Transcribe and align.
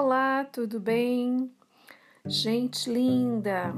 Olá, 0.00 0.44
tudo 0.44 0.78
bem? 0.78 1.50
Gente 2.24 2.88
linda, 2.88 3.74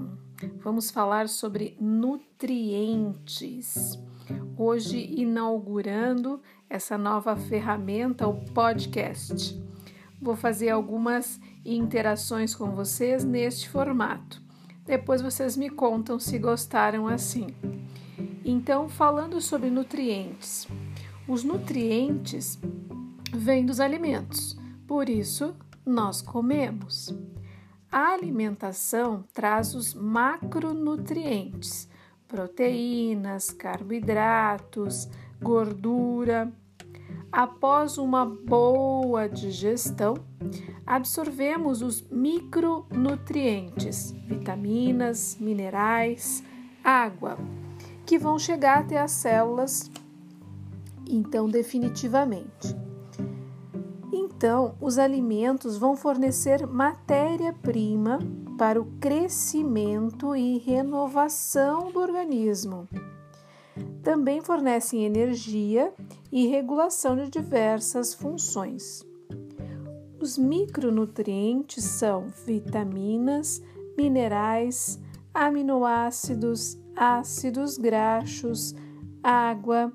vamos 0.59 0.91
falar 0.91 1.31
sobre 1.31 1.79
nutrientes. 1.81 3.59
Hoje, 4.55 4.99
inaugurando 5.19 6.43
essa 6.69 6.99
nova 6.99 7.35
ferramenta, 7.37 8.29
o 8.29 8.35
podcast. 8.53 9.59
Vou 10.21 10.37
fazer 10.37 10.69
algumas 10.69 11.41
interações 11.65 12.55
com 12.55 12.71
vocês 12.73 13.25
neste 13.25 13.71
formato. 13.71 14.43
Depois 14.85 15.23
vocês 15.23 15.57
me 15.57 15.71
contam 15.71 16.19
se 16.19 16.39
gostaram 16.39 17.09
assim. 17.09 17.47
Então, 18.45 18.91
falando 18.91 19.41
sobre 19.41 19.71
nutrientes. 19.71 20.69
Os 21.27 21.43
nutrientes 21.45 22.61
vêm 23.33 23.65
dos 23.65 23.81
alimentos, 23.81 24.55
por 24.87 25.09
isso 25.09 25.57
nós 25.91 26.23
comemos. 26.23 27.13
A 27.91 28.13
alimentação 28.13 29.25
traz 29.35 29.75
os 29.75 29.93
macronutrientes, 29.93 31.89
proteínas, 32.29 33.51
carboidratos, 33.51 35.11
gordura. 35.43 36.53
Após 37.33 37.99
uma 37.99 38.25
boa 38.25 39.29
digestão, 39.29 40.15
absorvemos 40.87 41.83
os 41.83 42.03
micronutrientes, 42.09 44.13
vitaminas, 44.27 45.37
minerais, 45.41 46.45
água, 46.83 47.39
que 48.07 48.19
vão 48.19 48.39
chegar 48.39 48.79
até 48.79 48.99
as 49.01 49.13
células, 49.13 49.91
então, 51.09 51.49
definitivamente. 51.49 52.90
Então, 54.41 54.75
os 54.81 54.97
alimentos 54.97 55.77
vão 55.77 55.95
fornecer 55.95 56.67
matéria-prima 56.67 58.19
para 58.57 58.81
o 58.81 58.87
crescimento 58.99 60.35
e 60.35 60.57
renovação 60.57 61.93
do 61.93 62.01
organismo. 62.01 62.89
Também 64.03 64.41
fornecem 64.41 65.05
energia 65.05 65.93
e 66.33 66.47
regulação 66.47 67.17
de 67.17 67.29
diversas 67.29 68.15
funções. 68.15 69.05
Os 70.19 70.39
micronutrientes 70.39 71.85
são 71.85 72.29
vitaminas, 72.47 73.63
minerais, 73.95 74.99
aminoácidos, 75.35 76.79
ácidos 76.97 77.77
graxos, 77.77 78.75
água, 79.23 79.93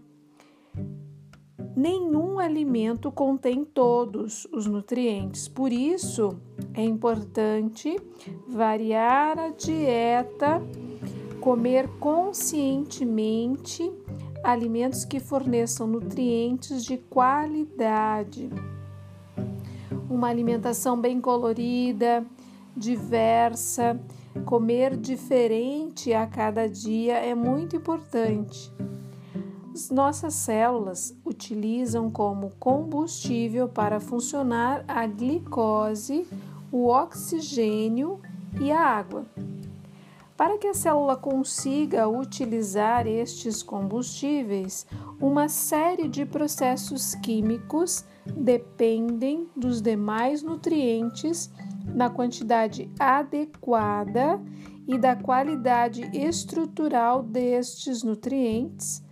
nenhum 1.76 2.40
alimento 2.40 3.12
contém 3.12 3.66
todos 3.66 4.48
os 4.52 4.66
nutrientes. 4.66 5.48
Por 5.48 5.72
isso, 5.72 6.38
é 6.74 6.84
importante 6.84 8.00
variar 8.48 9.38
a 9.38 9.50
dieta, 9.50 10.62
comer 11.40 11.88
conscientemente 12.00 13.92
alimentos 14.44 15.04
que 15.04 15.20
forneçam 15.20 15.88
nutrientes 15.88 16.86
de 16.86 16.98
qualidade. 16.98 18.50
Uma 20.10 20.30
alimentação 20.30 21.00
bem 21.00 21.20
colorida, 21.20 22.26
diversa, 22.78 24.00
comer 24.46 24.96
diferente 24.96 26.14
a 26.14 26.28
cada 26.28 26.68
dia 26.68 27.16
é 27.18 27.34
muito 27.34 27.76
importante. 27.76 28.72
As 29.76 29.90
nossas 29.90 30.36
células 30.36 31.14
utilizam 31.26 32.10
como 32.10 32.52
combustível 32.52 33.68
para 33.68 34.00
funcionar 34.00 34.86
a 34.88 35.06
glicose, 35.06 36.26
o 36.72 36.88
oxigênio 36.88 38.22
e 38.58 38.72
a 38.72 38.80
água. 38.80 39.26
Para 40.38 40.58
que 40.58 40.68
a 40.68 40.74
célula 40.74 41.18
consiga 41.18 42.08
utilizar 42.08 43.06
estes 43.06 43.62
combustíveis, 43.62 44.88
uma 45.20 45.50
série 45.50 46.08
de 46.08 46.26
processos 46.26 47.14
químicos 47.16 48.06
dependem 48.26 49.46
dos 49.54 49.82
demais 49.82 50.42
nutrientes 50.42 51.52
na 51.84 52.10
quantidade 52.10 52.90
adequada 52.98 54.42
e 54.88 54.98
da 54.98 55.18
qualidade 55.18 56.10
estrutural 56.14 57.22
destes 57.22 58.04
nutrientes 58.04 59.04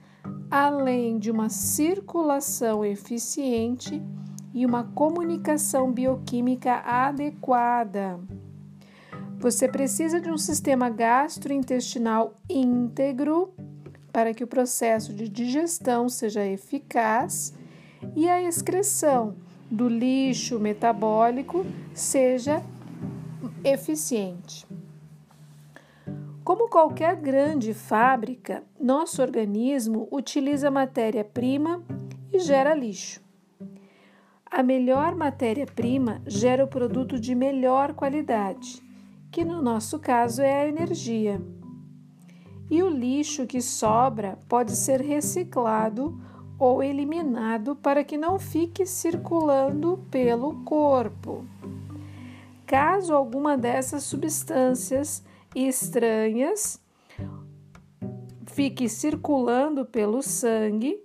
além 0.50 1.18
de 1.18 1.32
uma 1.32 1.50
circulação 1.50 2.86
eficiente 2.86 4.02
e 4.54 4.66
uma 4.66 4.84
comunicação 4.84 5.92
bioquímica 5.92 6.76
adequada. 6.76 8.20
Você 9.40 9.68
precisa 9.68 10.22
de 10.22 10.30
um 10.30 10.38
sistema 10.38 10.90
gastrointestinal 10.90 12.36
íntegro 12.50 13.54
para 14.12 14.34
que 14.34 14.44
o 14.44 14.48
processo 14.48 15.12
de 15.12 15.28
digestão 15.28 16.08
seja 16.08 16.46
eficaz 16.46 17.54
e 18.16 18.30
a 18.30 18.42
excreção 18.42 19.36
do 19.70 19.90
lixo 19.90 20.60
metabólico 20.60 21.66
seja 21.94 22.64
eficiente. 23.64 24.68
Como 26.44 26.68
qualquer 26.68 27.16
grande 27.16 27.74
fábrica, 27.74 28.66
nosso 28.78 29.22
organismo 29.22 30.10
utiliza 30.12 30.70
matéria-prima 30.70 31.82
e 32.34 32.40
gera 32.40 32.74
lixo. 32.76 33.22
A 34.46 34.62
melhor 34.62 35.16
matéria-prima 35.16 36.22
gera 36.28 36.66
o 36.66 36.68
produto 36.68 37.18
de 37.18 37.34
melhor 37.34 37.94
qualidade, 37.94 38.84
que 39.32 39.46
no 39.46 39.62
nosso 39.62 39.98
caso 40.00 40.42
é 40.42 40.64
a 40.64 40.68
energia. 40.68 41.42
E 42.70 42.84
o 42.84 42.90
lixo 42.90 43.48
que 43.48 43.62
sobra 43.62 44.38
pode 44.50 44.76
ser 44.76 45.00
reciclado 45.00 46.20
ou 46.60 46.84
eliminado 46.84 47.74
para 47.74 48.04
que 48.04 48.18
não 48.18 48.38
fique 48.38 48.86
circulando 48.86 50.06
pelo 50.12 50.62
corpo. 50.66 51.46
Caso 52.66 53.14
alguma 53.14 53.58
dessas 53.58 54.04
substâncias 54.04 55.24
estranhas 55.56 56.84
fique 58.54 58.88
circulando 58.88 59.86
pelo 59.86 60.22
sangue, 60.22 61.04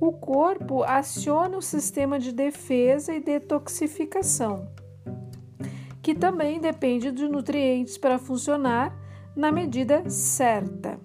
o 0.00 0.12
corpo 0.12 0.84
aciona 0.84 1.56
o 1.56 1.62
sistema 1.62 2.18
de 2.18 2.30
defesa 2.30 3.14
e 3.14 3.20
detoxificação, 3.20 4.68
que 6.02 6.14
também 6.14 6.60
depende 6.60 7.10
de 7.10 7.26
nutrientes 7.26 7.96
para 7.96 8.18
funcionar 8.18 8.94
na 9.34 9.50
medida 9.50 10.08
certa. 10.10 11.00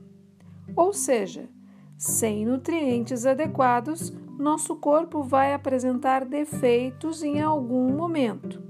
Ou 0.75 0.91
seja, 0.91 1.49
sem 1.97 2.45
nutrientes 2.45 3.25
adequados, 3.25 4.11
nosso 4.37 4.75
corpo 4.75 5.23
vai 5.23 5.53
apresentar 5.53 6.25
defeitos 6.25 7.23
em 7.23 7.41
algum 7.41 7.93
momento. 7.93 8.61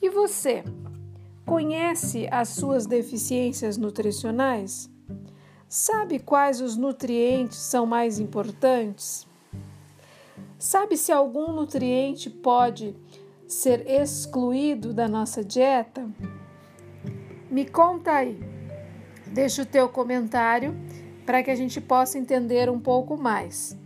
E 0.00 0.10
você? 0.10 0.62
Conhece 1.44 2.28
as 2.30 2.50
suas 2.50 2.86
deficiências 2.86 3.76
nutricionais? 3.76 4.88
Sabe 5.68 6.20
quais 6.20 6.60
os 6.60 6.76
nutrientes 6.76 7.58
são 7.58 7.84
mais 7.84 8.20
importantes? 8.20 9.26
Sabe 10.58 10.96
se 10.96 11.10
algum 11.10 11.52
nutriente 11.52 12.30
pode 12.30 12.94
ser 13.48 13.88
excluído 13.90 14.94
da 14.94 15.08
nossa 15.08 15.42
dieta? 15.42 16.08
Me 17.50 17.66
conta 17.66 18.12
aí. 18.12 18.38
Deixa 19.26 19.62
o 19.62 19.66
teu 19.66 19.88
comentário 19.88 20.74
para 21.26 21.42
que 21.42 21.50
a 21.50 21.56
gente 21.56 21.80
possa 21.80 22.18
entender 22.18 22.70
um 22.70 22.78
pouco 22.78 23.16
mais 23.16 23.76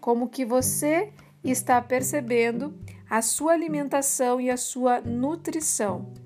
como 0.00 0.28
que 0.28 0.44
você 0.44 1.12
está 1.42 1.80
percebendo 1.80 2.74
a 3.08 3.22
sua 3.22 3.52
alimentação 3.52 4.40
e 4.40 4.50
a 4.50 4.56
sua 4.56 5.00
nutrição 5.00 6.23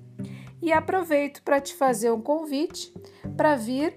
e 0.61 0.71
aproveito 0.71 1.41
para 1.43 1.59
te 1.59 1.73
fazer 1.73 2.11
um 2.11 2.21
convite 2.21 2.93
para 3.35 3.55
vir 3.55 3.95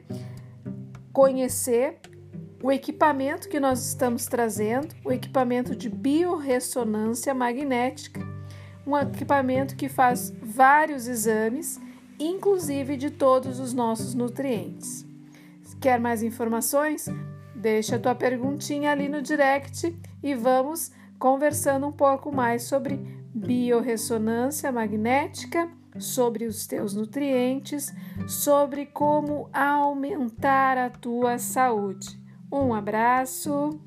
conhecer 1.12 2.00
o 2.62 2.70
equipamento 2.70 3.49
que 3.49 3.59
nós 3.59 3.85
estamos 3.85 4.26
trazendo, 4.26 4.94
o 5.05 5.11
equipamento 5.11 5.75
de 5.75 5.88
biorressonância 5.88 7.35
magnética, 7.35 8.20
um 8.87 8.97
equipamento 8.97 9.75
que 9.75 9.88
faz 9.88 10.32
vários 10.41 11.09
exames, 11.09 11.81
inclusive 12.19 12.97
de 12.97 13.11
todos 13.11 13.59
os 13.59 13.73
nossos 13.73 14.14
nutrientes. 14.14 15.05
Quer 15.81 15.99
mais 15.99 16.23
informações? 16.23 17.09
Deixa 17.56 17.97
a 17.97 17.99
tua 17.99 18.14
perguntinha 18.14 18.93
ali 18.93 19.09
no 19.09 19.20
direct 19.20 19.93
e 20.23 20.35
vamos 20.35 20.93
conversando 21.19 21.88
um 21.88 21.93
pouco 21.93 22.32
mais 22.32 22.62
sobre 22.62 22.97
biorressonância 23.35 24.70
magnética 24.70 25.69
sobre 25.99 26.47
os 26.47 26.67
teus 26.67 26.94
nutrientes, 26.94 27.93
sobre 28.29 28.87
como 28.87 29.49
aumentar 29.53 30.79
a 30.79 30.91
tua 30.91 31.39
saúde. 31.39 32.21
Um 32.50 32.75
abraço. 32.75 33.81